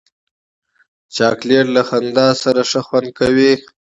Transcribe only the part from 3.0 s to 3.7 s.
کوي.